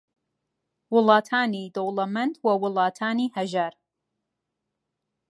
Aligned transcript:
وڵاتانی 0.93 1.63
دەوڵەمەند 1.75 2.33
و 2.45 2.47
وڵاتانی 2.63 3.31
ھەژار 3.35 3.73